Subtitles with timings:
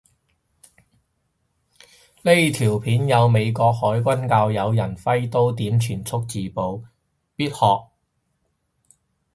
[2.23, 6.81] 呢條片有美國海軍教有人揮刀點全速自保，
[7.35, 7.85] 必學